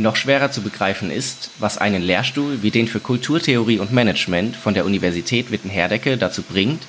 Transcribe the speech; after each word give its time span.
noch 0.00 0.16
schwerer 0.16 0.50
zu 0.50 0.62
begreifen 0.62 1.10
ist, 1.10 1.50
was 1.58 1.78
einen 1.78 2.02
Lehrstuhl 2.02 2.62
wie 2.62 2.70
den 2.70 2.88
für 2.88 3.00
Kulturtheorie 3.00 3.78
und 3.78 3.92
Management 3.92 4.56
von 4.56 4.74
der 4.74 4.84
Universität 4.84 5.50
Witten-Herdecke 5.50 6.16
dazu 6.16 6.42
bringt, 6.42 6.82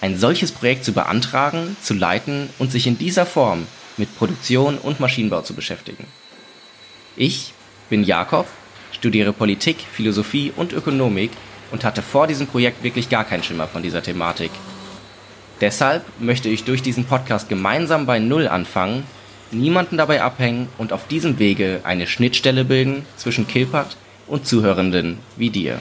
ein 0.00 0.18
solches 0.18 0.52
Projekt 0.52 0.84
zu 0.84 0.92
beantragen, 0.92 1.76
zu 1.80 1.94
leiten 1.94 2.50
und 2.58 2.70
sich 2.70 2.86
in 2.86 2.98
dieser 2.98 3.26
Form 3.26 3.66
mit 3.96 4.16
Produktion 4.16 4.78
und 4.78 5.00
Maschinenbau 5.00 5.42
zu 5.42 5.54
beschäftigen. 5.54 6.06
Ich 7.16 7.54
bin 7.88 8.04
Jakob, 8.04 8.46
studiere 8.92 9.32
Politik, 9.32 9.78
Philosophie 9.92 10.52
und 10.54 10.72
Ökonomik 10.72 11.30
und 11.70 11.84
hatte 11.84 12.02
vor 12.02 12.26
diesem 12.26 12.46
Projekt 12.46 12.82
wirklich 12.82 13.08
gar 13.08 13.24
keinen 13.24 13.42
Schimmer 13.42 13.68
von 13.68 13.82
dieser 13.82 14.02
Thematik. 14.02 14.50
Deshalb 15.60 16.04
möchte 16.20 16.48
ich 16.48 16.64
durch 16.64 16.82
diesen 16.82 17.04
Podcast 17.04 17.48
gemeinsam 17.48 18.06
bei 18.06 18.18
Null 18.18 18.48
anfangen 18.48 19.04
niemanden 19.50 19.96
dabei 19.96 20.22
abhängen 20.22 20.68
und 20.78 20.92
auf 20.92 21.06
diesem 21.06 21.38
Wege 21.38 21.80
eine 21.84 22.06
Schnittstelle 22.06 22.64
bilden 22.64 23.04
zwischen 23.16 23.46
Kilpat 23.46 23.96
und 24.26 24.46
Zuhörenden 24.46 25.18
wie 25.36 25.50
dir. 25.50 25.78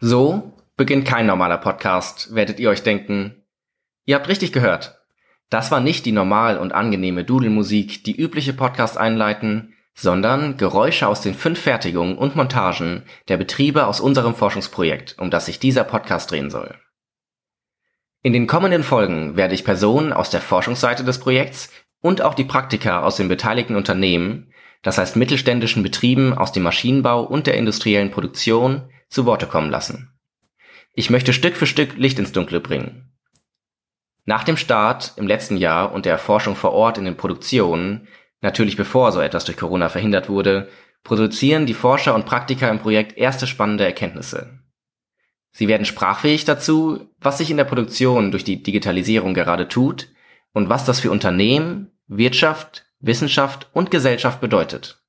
So 0.00 0.52
beginnt 0.76 1.06
kein 1.06 1.26
normaler 1.26 1.58
Podcast, 1.58 2.34
werdet 2.34 2.58
ihr 2.58 2.70
euch 2.70 2.82
denken. 2.82 3.44
Ihr 4.04 4.16
habt 4.16 4.28
richtig 4.28 4.52
gehört. 4.52 4.98
Das 5.48 5.70
war 5.70 5.80
nicht 5.80 6.06
die 6.06 6.12
normal 6.12 6.58
und 6.58 6.72
angenehme 6.72 7.24
Dudelmusik, 7.24 8.04
die 8.04 8.16
übliche 8.16 8.52
Podcast 8.52 8.98
einleiten, 8.98 9.74
sondern 9.94 10.56
Geräusche 10.56 11.06
aus 11.06 11.20
den 11.20 11.34
fünf 11.34 11.60
Fertigungen 11.60 12.16
und 12.16 12.34
Montagen 12.36 13.02
der 13.28 13.36
Betriebe 13.36 13.86
aus 13.86 14.00
unserem 14.00 14.34
Forschungsprojekt, 14.34 15.16
um 15.18 15.30
das 15.30 15.46
sich 15.46 15.58
dieser 15.58 15.84
Podcast 15.84 16.30
drehen 16.30 16.50
soll. 16.50 16.74
In 18.24 18.32
den 18.32 18.46
kommenden 18.46 18.84
Folgen 18.84 19.36
werde 19.36 19.54
ich 19.54 19.64
Personen 19.64 20.12
aus 20.12 20.30
der 20.30 20.40
Forschungsseite 20.40 21.02
des 21.02 21.18
Projekts 21.18 21.70
und 22.00 22.22
auch 22.22 22.34
die 22.34 22.44
Praktiker 22.44 23.04
aus 23.04 23.16
den 23.16 23.26
beteiligten 23.26 23.74
Unternehmen, 23.74 24.52
das 24.82 24.98
heißt 24.98 25.16
mittelständischen 25.16 25.82
Betrieben 25.82 26.32
aus 26.32 26.52
dem 26.52 26.62
Maschinenbau 26.62 27.22
und 27.24 27.48
der 27.48 27.56
industriellen 27.56 28.12
Produktion, 28.12 28.88
zu 29.08 29.26
Worte 29.26 29.46
kommen 29.46 29.70
lassen. 29.70 30.12
Ich 30.94 31.10
möchte 31.10 31.32
Stück 31.32 31.56
für 31.56 31.66
Stück 31.66 31.96
Licht 31.96 32.18
ins 32.18 32.32
Dunkle 32.32 32.60
bringen. 32.60 33.12
Nach 34.24 34.44
dem 34.44 34.56
Start 34.56 35.14
im 35.16 35.26
letzten 35.26 35.56
Jahr 35.56 35.92
und 35.92 36.06
der 36.06 36.16
Forschung 36.16 36.54
vor 36.54 36.72
Ort 36.72 36.98
in 36.98 37.04
den 37.04 37.16
Produktionen, 37.16 38.06
natürlich 38.40 38.76
bevor 38.76 39.10
so 39.10 39.20
etwas 39.20 39.44
durch 39.44 39.58
Corona 39.58 39.88
verhindert 39.88 40.28
wurde, 40.28 40.68
produzieren 41.02 41.66
die 41.66 41.74
Forscher 41.74 42.14
und 42.14 42.26
Praktiker 42.26 42.70
im 42.70 42.78
Projekt 42.78 43.18
erste 43.18 43.48
spannende 43.48 43.84
Erkenntnisse. 43.84 44.61
Sie 45.52 45.68
werden 45.68 45.84
sprachfähig 45.84 46.44
dazu, 46.44 47.08
was 47.20 47.38
sich 47.38 47.50
in 47.50 47.58
der 47.58 47.64
Produktion 47.64 48.30
durch 48.30 48.42
die 48.42 48.62
Digitalisierung 48.62 49.34
gerade 49.34 49.68
tut 49.68 50.08
und 50.52 50.68
was 50.68 50.84
das 50.84 51.00
für 51.00 51.10
Unternehmen, 51.10 51.92
Wirtschaft, 52.06 52.86
Wissenschaft 53.00 53.68
und 53.72 53.90
Gesellschaft 53.90 54.40
bedeutet. 54.40 55.02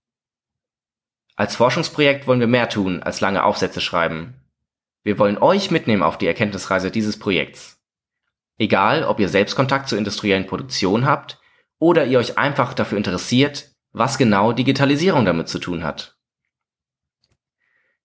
Als 1.36 1.55
Forschungsprojekt 1.55 2.27
wollen 2.27 2.41
wir 2.41 2.47
mehr 2.47 2.69
tun, 2.69 3.02
als 3.02 3.21
lange 3.21 3.44
Aufsätze 3.44 3.81
schreiben. 3.81 4.36
Wir 5.03 5.17
wollen 5.17 5.38
euch 5.38 5.71
mitnehmen 5.71 6.04
auf 6.04 6.17
die 6.17 6.27
Erkenntnisreise 6.27 6.92
dieses 6.92 7.17
Projekts. 7.17 7.81
Egal, 8.58 9.04
ob 9.04 9.20
ihr 9.20 9.30
selbst 9.30 9.55
Kontakt 9.55 9.89
zur 9.89 9.98
industriellen 9.98 10.45
Produktion 10.45 11.05
habt 11.05 11.39
oder 11.80 12.05
ihr 12.05 12.20
euch 12.20 12.37
einfach 12.37 12.73
dafür 12.73 12.98
interessiert, 12.98 13.71
was 13.93 14.17
genau 14.17 14.52
Digitalisierung 14.52 15.25
damit 15.25 15.48
zu 15.48 15.60
tun 15.60 15.83
hat. 15.83 16.17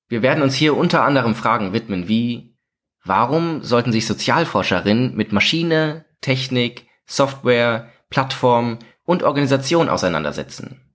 Wir 0.08 0.22
werden 0.22 0.42
uns 0.42 0.54
hier 0.54 0.76
unter 0.76 1.04
anderem 1.04 1.34
Fragen 1.34 1.72
widmen 1.72 2.08
wie 2.08 2.56
Warum 3.04 3.62
sollten 3.62 3.92
sich 3.92 4.06
Sozialforscherinnen 4.06 5.14
mit 5.14 5.32
Maschine, 5.32 6.04
Technik, 6.20 6.86
Software, 7.06 7.90
Plattform 8.10 8.78
und 9.04 9.22
Organisation 9.22 9.88
auseinandersetzen? 9.88 10.94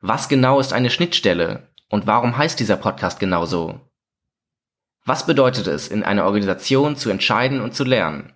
Was 0.00 0.28
genau 0.28 0.60
ist 0.60 0.72
eine 0.72 0.90
Schnittstelle 0.90 1.70
und 1.88 2.06
warum 2.06 2.36
heißt 2.36 2.58
dieser 2.58 2.76
Podcast 2.76 3.20
genauso? 3.20 3.80
Was 5.04 5.26
bedeutet 5.26 5.66
es, 5.66 5.88
in 5.88 6.02
einer 6.02 6.24
Organisation 6.24 6.96
zu 6.96 7.10
entscheiden 7.10 7.60
und 7.60 7.74
zu 7.74 7.84
lernen? 7.84 8.32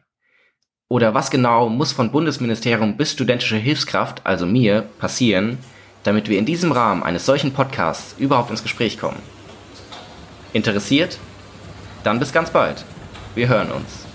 Oder 0.89 1.15
was 1.15 1.31
genau 1.31 1.69
muss 1.69 1.93
von 1.93 2.13
Bundesministerium 2.13 2.97
bis 2.97 3.13
studentische 3.13 3.57
Hilfskraft, 3.57 4.25
also 4.25 4.47
mir, 4.47 4.83
passieren, 4.99 5.59
damit 6.05 6.29
wir 6.29 6.39
in 6.39 6.47
diesem 6.47 6.71
Rahmen 6.71 7.03
eines 7.03 7.27
solchen 7.27 7.53
Podcasts 7.53 8.15
überhaupt 8.19 8.51
ins 8.51 8.63
Gespräch 8.63 8.99
kommen? 8.99 9.36
Interessiert? 10.57 11.19
Dann 12.03 12.19
bis 12.19 12.33
ganz 12.33 12.49
bald. 12.49 12.87
Wir 13.35 13.47
hören 13.49 13.71
uns. 13.71 14.07